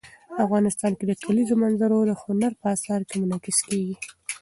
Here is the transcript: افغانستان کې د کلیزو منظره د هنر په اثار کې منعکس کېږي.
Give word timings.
افغانستان 0.45 0.91
کې 0.97 1.05
د 1.07 1.11
کلیزو 1.23 1.55
منظره 1.63 1.95
د 2.05 2.11
هنر 2.23 2.51
په 2.61 2.67
اثار 2.75 3.01
کې 3.09 3.15
منعکس 3.21 3.57
کېږي. 3.67 3.95